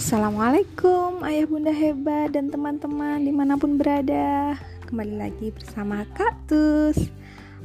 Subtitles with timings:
[0.00, 4.56] Assalamualaikum ayah bunda hebat dan teman-teman di mana pun berada
[4.88, 7.12] Kembali lagi bersama Kaktus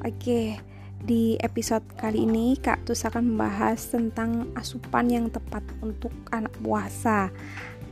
[0.03, 0.59] Oke,
[0.99, 7.31] di episode kali ini Kaktus akan membahas tentang asupan yang tepat untuk anak puasa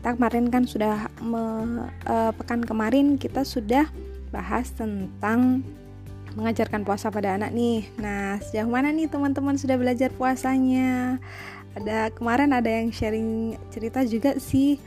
[0.03, 1.43] Kita kemarin kan sudah, me,
[2.03, 3.87] uh, pekan kemarin kita sudah
[4.27, 5.63] bahas tentang
[6.33, 7.85] mengajarkan puasa pada anak nih.
[8.01, 11.21] Nah, sejauh mana nih teman-teman sudah belajar puasanya?
[11.73, 14.77] Ada kemarin ada yang sharing cerita juga sih.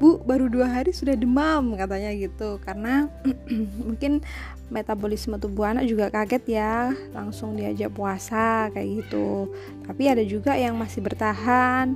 [0.00, 2.56] Bu, baru dua hari sudah demam katanya gitu.
[2.64, 3.08] Karena
[3.86, 4.24] mungkin
[4.70, 9.52] metabolisme tubuh anak juga kaget ya langsung diajak puasa kayak gitu.
[9.84, 11.92] Tapi ada juga yang masih bertahan.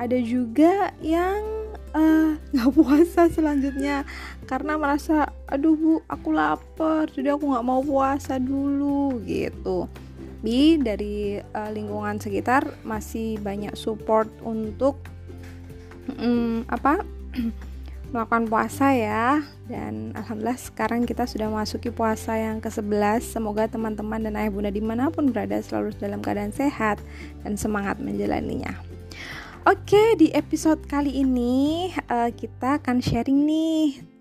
[0.00, 1.62] Ada juga yang
[1.92, 4.08] Eh, nggak uh, puasa selanjutnya
[4.48, 9.84] karena merasa aduh bu aku lapar jadi aku nggak mau puasa dulu gitu
[10.42, 14.98] tapi dari uh, lingkungan sekitar masih banyak support untuk
[16.18, 17.06] um, apa
[18.10, 19.38] melakukan puasa ya.
[19.70, 24.82] Dan alhamdulillah sekarang kita sudah masuki puasa yang ke-11 semoga teman-teman dan ayah bunda di
[24.82, 26.98] mana pun berada selalu dalam keadaan sehat
[27.46, 28.74] dan semangat menjalaninya.
[29.62, 34.11] Oke, di episode kali ini uh, kita akan sharing nih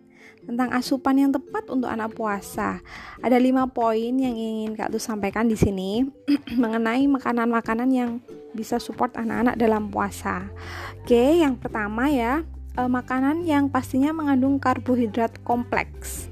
[0.45, 2.81] tentang asupan yang tepat untuk anak puasa.
[3.22, 6.06] Ada lima poin yang ingin Kak tuh sampaikan di sini
[6.61, 8.11] mengenai makanan-makanan yang
[8.52, 10.50] bisa support anak-anak dalam puasa.
[11.02, 12.44] Oke, yang pertama ya,
[12.75, 16.28] uh, makanan yang pastinya mengandung karbohidrat kompleks.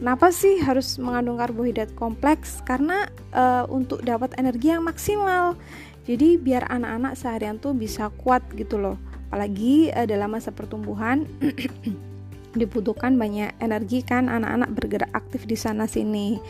[0.00, 2.64] Kenapa sih harus mengandung karbohidrat kompleks?
[2.64, 5.60] Karena uh, untuk dapat energi yang maksimal
[6.08, 8.96] jadi biar anak-anak seharian tuh bisa kuat gitu loh
[9.30, 11.22] apalagi uh, dalam masa pertumbuhan
[12.54, 16.42] dibutuhkan banyak energi kan anak-anak bergerak aktif di sana sini.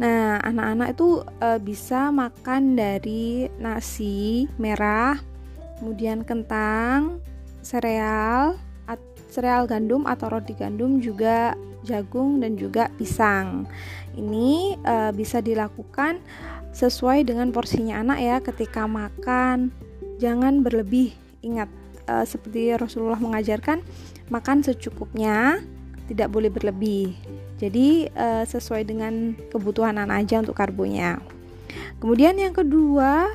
[0.00, 5.20] Nah, anak-anak itu uh, bisa makan dari nasi merah,
[5.80, 7.20] kemudian kentang,
[7.60, 8.56] sereal,
[9.32, 11.56] sereal gandum atau roti gandum juga
[11.88, 13.64] jagung dan juga pisang.
[14.12, 16.20] Ini uh, bisa dilakukan
[16.72, 19.72] sesuai dengan porsinya anak ya ketika makan
[20.16, 21.12] jangan berlebih
[21.44, 21.68] ingat
[22.08, 23.84] uh, seperti Rasulullah mengajarkan
[24.32, 25.60] makan secukupnya
[26.08, 27.12] tidak boleh berlebih
[27.60, 31.20] jadi uh, sesuai dengan kebutuhan anak aja untuk karbonya
[32.00, 33.28] kemudian yang kedua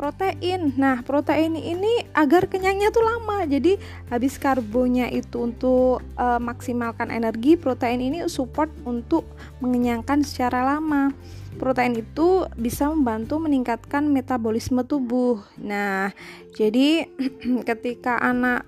[0.00, 0.72] protein.
[0.80, 3.44] Nah, protein ini agar kenyangnya tuh lama.
[3.44, 3.76] Jadi
[4.08, 9.28] habis karbonya itu untuk uh, maksimalkan energi, protein ini support untuk
[9.60, 11.12] mengenyangkan secara lama.
[11.60, 15.44] Protein itu bisa membantu meningkatkan metabolisme tubuh.
[15.60, 16.16] Nah,
[16.56, 17.04] jadi
[17.68, 18.64] ketika anak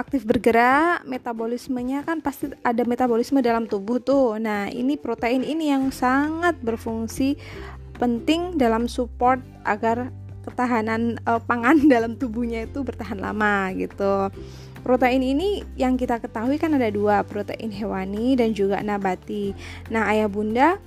[0.00, 4.40] aktif bergerak, metabolismenya kan pasti ada metabolisme dalam tubuh tuh.
[4.40, 7.36] Nah, ini protein ini yang sangat berfungsi
[8.00, 10.08] penting dalam support agar
[10.48, 14.32] ketahanan uh, pangan dalam tubuhnya itu bertahan lama gitu.
[14.80, 19.52] Protein ini yang kita ketahui kan ada dua, protein hewani dan juga nabati.
[19.92, 20.80] Nah, ayah bunda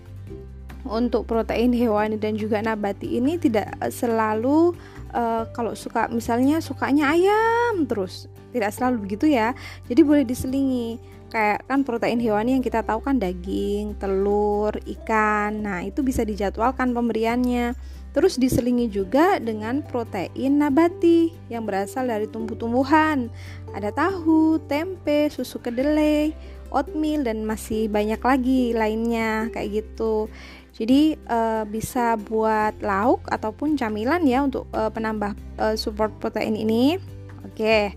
[0.84, 4.74] untuk protein hewani dan juga nabati ini tidak selalu
[5.14, 9.54] uh, kalau suka misalnya sukanya ayam terus, tidak selalu begitu ya.
[9.88, 11.00] Jadi boleh diselingi
[11.34, 15.66] kayak kan protein hewani yang kita tahu kan daging, telur, ikan.
[15.66, 17.74] Nah, itu bisa dijadwalkan pemberiannya.
[18.14, 23.34] Terus diselingi juga dengan protein nabati yang berasal dari tumbuh-tumbuhan.
[23.74, 26.30] Ada tahu, tempe, susu kedelai,
[26.70, 30.30] oatmeal dan masih banyak lagi lainnya kayak gitu.
[30.74, 36.98] Jadi uh, bisa buat lauk ataupun camilan ya untuk uh, penambah uh, support protein ini.
[37.46, 37.94] Oke.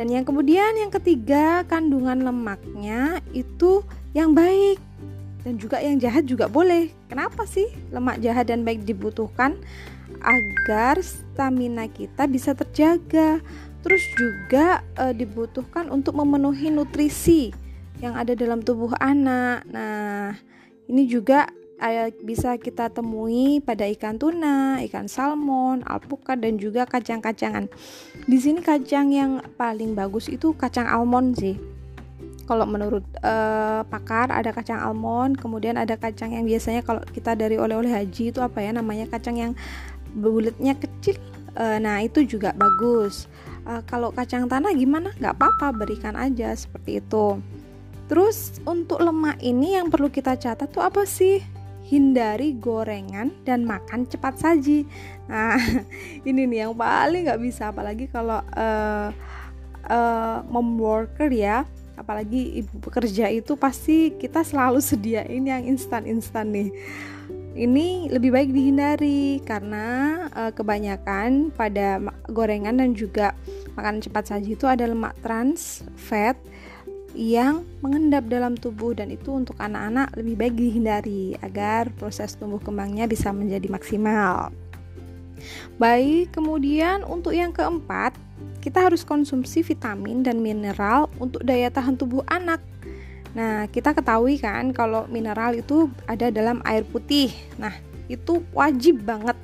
[0.00, 3.84] Dan yang kemudian yang ketiga kandungan lemaknya itu
[4.16, 4.80] yang baik
[5.44, 6.88] dan juga yang jahat juga boleh.
[7.12, 9.60] Kenapa sih lemak jahat dan baik dibutuhkan?
[10.24, 13.44] Agar stamina kita bisa terjaga.
[13.84, 17.52] Terus juga e, dibutuhkan untuk memenuhi nutrisi
[18.00, 19.68] yang ada dalam tubuh anak.
[19.68, 20.32] Nah,
[20.88, 21.44] ini juga
[22.24, 27.68] bisa kita temui pada ikan tuna, ikan salmon, alpukat dan juga kacang-kacangan.
[28.24, 31.56] Di sini kacang yang paling bagus itu kacang almond sih
[32.44, 37.56] kalau menurut uh, pakar ada kacang almond, kemudian ada kacang yang biasanya kalau kita dari
[37.56, 39.52] oleh-oleh haji itu apa ya namanya kacang yang
[40.12, 41.16] bulatnya kecil.
[41.56, 43.26] Uh, nah itu juga bagus.
[43.64, 45.16] Uh, kalau kacang tanah gimana?
[45.16, 47.40] Gak apa-apa berikan aja seperti itu.
[48.04, 51.40] Terus untuk lemak ini yang perlu kita catat tuh apa sih?
[51.84, 54.88] Hindari gorengan dan makan cepat saji.
[55.28, 55.60] Nah
[56.28, 59.08] ini nih yang paling nggak bisa apalagi kalau uh,
[59.88, 66.70] uh, mom worker ya apalagi ibu pekerja itu pasti kita selalu sediain yang instan-instan nih
[67.54, 73.38] ini lebih baik dihindari karena uh, kebanyakan pada gorengan dan juga
[73.78, 76.34] makanan cepat saji itu ada lemak trans fat
[77.14, 83.06] yang mengendap dalam tubuh dan itu untuk anak-anak lebih baik dihindari agar proses tumbuh kembangnya
[83.06, 84.50] bisa menjadi maksimal.
[85.78, 88.14] Baik, kemudian untuk yang keempat,
[88.58, 92.58] kita harus konsumsi vitamin dan mineral untuk daya tahan tubuh anak
[93.34, 97.34] Nah, kita ketahui kan kalau mineral itu ada dalam air putih.
[97.58, 97.74] Nah,
[98.06, 99.34] itu wajib banget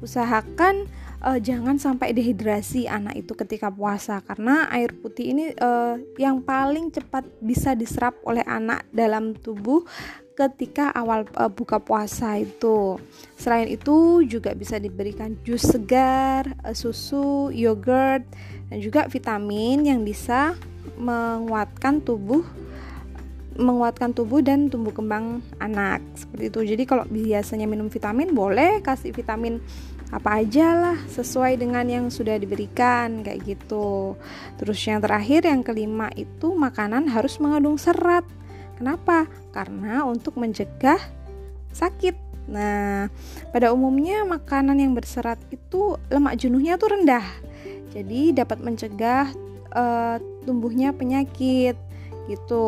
[0.00, 0.86] usahakan
[1.24, 6.90] uh, jangan sampai dehidrasi anak itu ketika puasa karena air putih ini uh, yang paling
[6.92, 9.84] cepat bisa diserap oleh anak dalam tubuh
[10.34, 12.96] ketika awal uh, buka puasa itu.
[13.36, 18.24] Selain itu juga bisa diberikan jus segar, uh, susu, yogurt
[18.72, 20.56] dan juga vitamin yang bisa
[20.96, 22.44] menguatkan tubuh
[23.60, 29.12] menguatkan tubuh dan tumbuh kembang anak seperti itu jadi kalau biasanya minum vitamin boleh kasih
[29.12, 29.60] vitamin
[30.10, 34.18] apa aja lah sesuai dengan yang sudah diberikan kayak gitu.
[34.58, 38.26] Terus yang terakhir yang kelima itu makanan harus mengandung serat.
[38.74, 39.30] Kenapa?
[39.54, 40.98] Karena untuk mencegah
[41.70, 42.18] sakit.
[42.50, 43.06] Nah
[43.54, 47.22] pada umumnya makanan yang berserat itu lemak jenuhnya tuh rendah.
[47.94, 49.30] Jadi dapat mencegah
[49.74, 51.78] uh, tumbuhnya penyakit
[52.26, 52.66] gitu.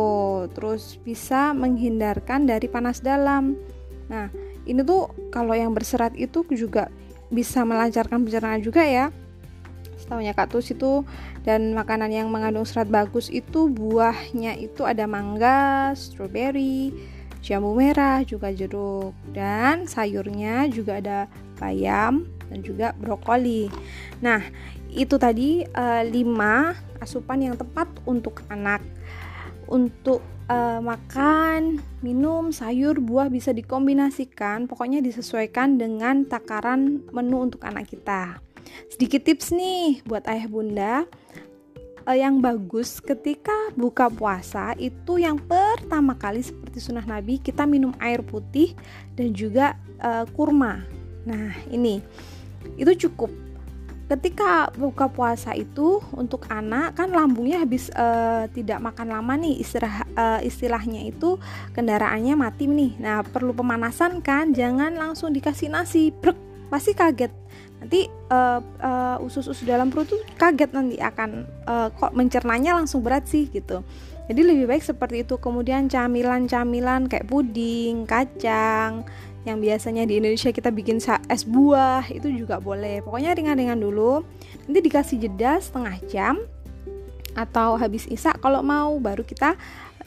[0.55, 3.59] Terus bisa menghindarkan dari panas dalam.
[4.07, 4.31] Nah
[4.63, 6.87] ini tuh kalau yang berserat itu juga
[7.33, 9.09] bisa melancarkan pencernaan juga ya.
[9.97, 11.03] Setahunya Kak Tus itu
[11.43, 16.93] dan makanan yang mengandung serat bagus itu buahnya itu ada mangga, strawberry,
[17.41, 19.17] jambu merah, juga jeruk.
[19.33, 21.19] Dan sayurnya juga ada
[21.57, 23.73] bayam dan juga brokoli.
[24.21, 24.45] Nah,
[24.93, 28.85] itu tadi uh, 5 asupan yang tepat untuk anak
[29.73, 30.21] untuk
[30.53, 38.37] uh, makan, minum, sayur, buah bisa dikombinasikan, pokoknya disesuaikan dengan takaran menu untuk anak kita.
[38.93, 40.95] Sedikit tips nih buat ayah bunda
[42.05, 47.97] uh, yang bagus ketika buka puasa itu yang pertama kali seperti sunnah Nabi kita minum
[47.99, 48.77] air putih
[49.17, 50.85] dan juga uh, kurma.
[51.25, 52.03] Nah ini
[52.79, 53.31] itu cukup
[54.13, 60.05] ketika buka puasa itu untuk anak kan lambungnya habis uh, tidak makan lama nih istilah
[60.13, 61.41] uh, istilahnya itu
[61.73, 63.01] kendaraannya mati nih.
[63.01, 66.37] Nah perlu pemanasan kan jangan langsung dikasih nasi brek
[66.69, 67.33] pasti kaget.
[67.81, 73.25] Nanti uh, uh, usus-usus dalam perut tuh kaget nanti akan uh, kok mencernanya langsung berat
[73.25, 73.81] sih gitu.
[74.29, 75.41] Jadi lebih baik seperti itu.
[75.41, 79.09] Kemudian camilan-camilan kayak puding kacang
[79.43, 83.03] yang biasanya di Indonesia kita bikin es buah itu juga boleh.
[83.03, 84.23] Pokoknya ringan-ringan dulu.
[84.67, 86.35] Nanti dikasih jeda setengah jam
[87.33, 89.59] atau habis isak kalau mau baru kita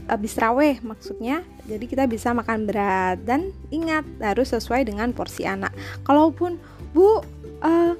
[0.08, 1.44] habis raweh maksudnya.
[1.68, 3.20] Jadi kita bisa makan berat.
[3.28, 5.76] Dan ingat harus sesuai dengan porsi anak.
[6.08, 6.56] Kalaupun
[6.96, 7.20] bu
[7.60, 7.94] uh,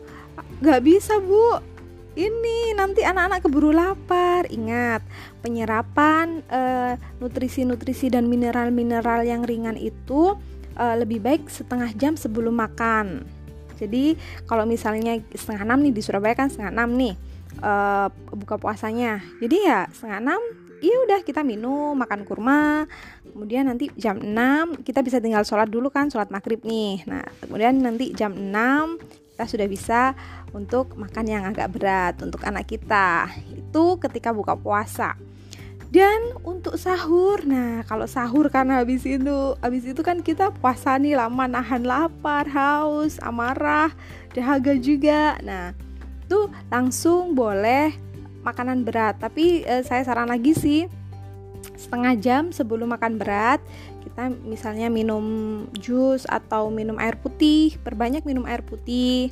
[0.80, 1.60] bisa bu.
[2.16, 4.48] Ini nanti anak-anak keburu lapar.
[4.48, 5.04] Ingat,
[5.44, 10.32] penyerapan uh, nutrisi-nutrisi dan mineral-mineral yang ringan itu
[10.76, 13.26] uh, lebih baik setengah jam sebelum makan.
[13.76, 14.16] Jadi
[14.48, 17.14] kalau misalnya setengah enam nih di Surabaya kan setengah enam nih
[17.60, 19.20] uh, buka puasanya.
[19.44, 20.42] Jadi ya setengah enam,
[20.80, 22.88] iya udah kita minum makan kurma.
[23.36, 27.04] Kemudian nanti jam 6 kita bisa tinggal sholat dulu kan sholat maghrib nih.
[27.04, 30.02] Nah kemudian nanti jam 6 kita sudah bisa
[30.56, 33.28] untuk makan yang agak berat untuk anak kita.
[33.52, 35.20] Itu ketika buka puasa.
[35.96, 41.16] Dan untuk sahur, nah kalau sahur kan habis itu, habis itu kan kita puasa nih
[41.16, 43.96] lama nahan lapar, haus, amarah,
[44.36, 45.40] dahaga juga.
[45.40, 45.72] Nah,
[46.28, 47.96] itu langsung boleh
[48.44, 49.24] makanan berat.
[49.24, 50.92] Tapi eh, saya saran lagi sih
[51.80, 53.64] setengah jam sebelum makan berat
[54.04, 55.24] kita misalnya minum
[55.80, 59.32] jus atau minum air putih, perbanyak minum air putih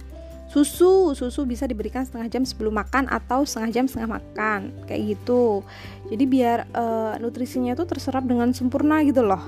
[0.53, 5.65] susu susu bisa diberikan setengah jam sebelum makan atau setengah jam setengah makan kayak gitu.
[6.13, 9.41] Jadi biar uh, nutrisinya tuh terserap dengan sempurna gitu loh.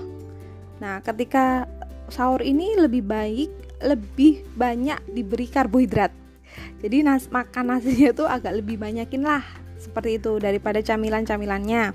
[0.81, 1.69] Nah ketika
[2.09, 3.53] sahur ini lebih baik
[3.85, 6.09] lebih banyak diberi karbohidrat.
[6.81, 9.45] Jadi nas makan nasinya tuh agak lebih banyakin lah
[9.77, 11.93] seperti itu daripada camilan-camilannya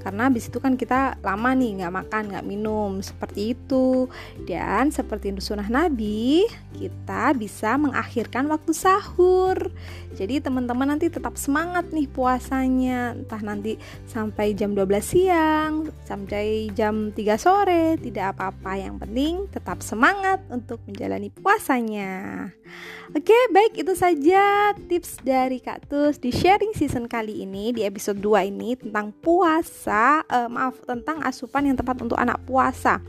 [0.00, 3.04] karena habis itu kan kita lama nih nggak makan nggak minum.
[3.04, 4.08] Seperti itu.
[4.48, 9.58] Dan seperti sunnah Nabi kita bisa mengakhirkan waktu sahur.
[10.16, 13.18] Jadi teman-teman nanti tetap semangat nih puasanya.
[13.18, 13.76] Entah nanti
[14.08, 15.72] sampai jam 12 siang
[16.06, 18.78] sampai jam 3 sore tidak apa-apa.
[18.78, 22.48] Yang penting tetap semangat untuk menjalani puasanya.
[23.12, 28.16] Oke baik itu saja tips dari Kak Tus di sharing season kali ini di episode
[28.16, 33.02] 2 ini tentang puasa puasa, uh, maaf tentang asupan yang tepat untuk anak puasa.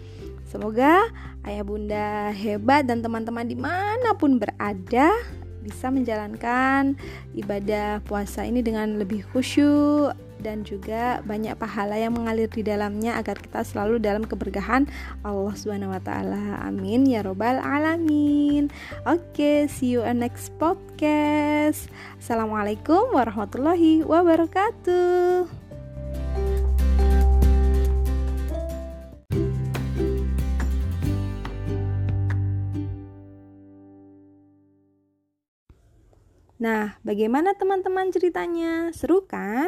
[0.50, 1.06] Semoga
[1.46, 5.13] ayah bunda hebat dan teman-teman di mana pun berada
[5.62, 6.98] bisa menjalankan
[7.38, 13.38] ibadah puasa ini dengan lebih khusyuk dan juga banyak pahala yang mengalir di dalamnya agar
[13.38, 14.89] kita selalu dalam keberkahan
[15.22, 16.58] Allah Subhanahu wa taala.
[16.65, 18.74] Amin ya robbal alamin.
[19.06, 21.86] Oke, okay, see you on next podcast.
[22.18, 25.62] Assalamualaikum warahmatullahi wabarakatuh.
[36.63, 38.88] Nah, bagaimana teman-teman ceritanya?
[38.96, 39.67] Seru kan?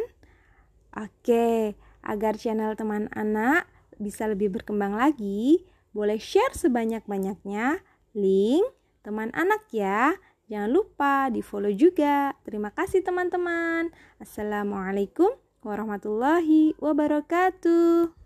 [0.96, 3.68] Oke, agar channel teman anak
[4.00, 7.84] bisa lebih berkembang lagi, boleh share sebanyak-banyaknya
[8.16, 8.64] link
[9.04, 10.16] teman anak ya.
[10.48, 12.32] Jangan lupa di follow juga.
[12.48, 13.92] Terima kasih teman-teman.
[14.24, 15.36] Assalamualaikum
[15.68, 18.25] warahmatullahi wabarakatuh.